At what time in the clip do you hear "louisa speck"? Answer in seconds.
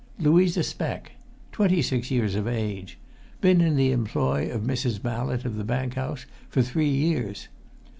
0.17-1.11